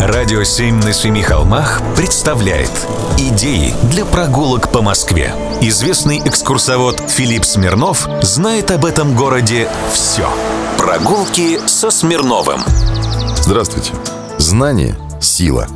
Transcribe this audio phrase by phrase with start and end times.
[0.00, 2.70] Радио «Семь на семи холмах» представляет
[3.18, 10.28] Идеи для прогулок по Москве Известный экскурсовод Филипп Смирнов знает об этом городе все
[10.78, 12.60] Прогулки со Смирновым
[13.42, 13.92] Здравствуйте.
[14.38, 15.66] Знание– сила.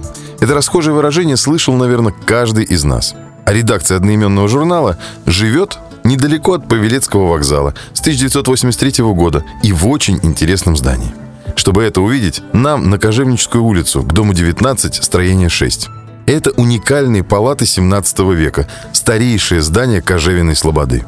[0.41, 3.15] Это расхожее выражение слышал, наверное, каждый из нас.
[3.45, 10.21] А редакция одноименного журнала живет недалеко от Павелецкого вокзала с 1983 года и в очень
[10.23, 11.22] интересном здании.
[11.63, 15.91] Чтобы это увидеть, нам на Кожевническую улицу, к дому 19, строение 6.
[16.27, 21.05] Это уникальные палаты 17 века, старейшее здание Кожевиной Слободы.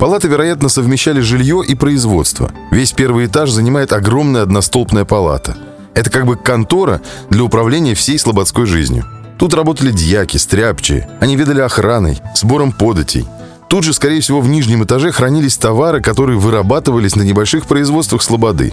[0.00, 2.50] Палаты, вероятно, совмещали жилье и производство.
[2.72, 5.56] Весь первый этаж занимает огромная одностолбная палата.
[5.94, 9.04] Это как бы контора для управления всей слободской жизнью.
[9.38, 11.08] Тут работали дьяки, стряпчие.
[11.20, 13.24] Они ведали охраной, сбором податей.
[13.68, 18.72] Тут же, скорее всего, в нижнем этаже хранились товары, которые вырабатывались на небольших производствах Слободы.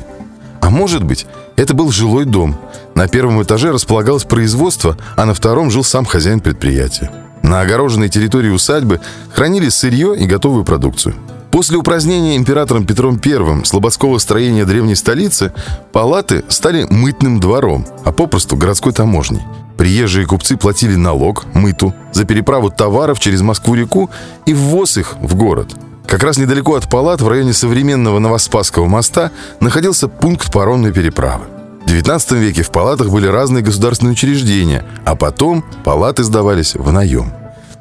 [0.69, 2.55] А может быть, это был жилой дом.
[2.93, 7.09] На первом этаже располагалось производство, а на втором жил сам хозяин предприятия.
[7.41, 9.01] На огороженной территории усадьбы
[9.33, 11.15] хранили сырье и готовую продукцию.
[11.49, 15.53] После упразднения императором Петром I слободского строения древней столицы
[15.91, 19.41] палаты стали мытным двором, а попросту городской таможней.
[19.75, 24.11] Приезжие купцы платили налог, мыту, за переправу товаров через Москву-реку
[24.45, 25.73] и ввоз их в город–
[26.09, 31.45] как раз недалеко от палат, в районе современного Новоспасского моста, находился пункт паромной переправы.
[31.85, 37.31] В XIX веке в палатах были разные государственные учреждения, а потом палаты сдавались в наем.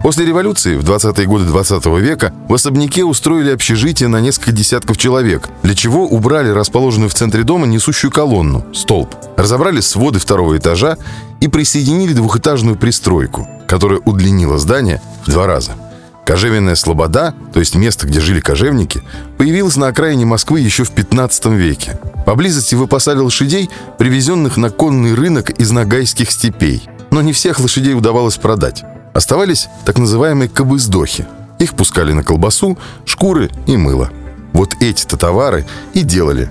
[0.02, 4.96] После революции в 20-е годы 20 -го века в особняке устроили общежитие на несколько десятков
[4.98, 10.98] человек, для чего убрали расположенную в центре дома несущую колонну, столб, разобрали своды второго этажа
[11.40, 15.72] и присоединили двухэтажную пристройку, которая удлинила здание в два раза–
[16.28, 19.02] Кожевенная Слобода, то есть место, где жили кожевники,
[19.38, 21.98] появилась на окраине Москвы еще в 15 веке.
[22.26, 26.86] Поблизости выпасали лошадей, привезенных на конный рынок из Ногайских степей.
[27.10, 28.84] Но не всех лошадей удавалось продать.
[29.14, 31.26] Оставались так называемые кобыздохи.
[31.60, 34.10] Их пускали на колбасу, шкуры и мыло.
[34.52, 35.64] Вот эти-то товары
[35.94, 36.50] и делали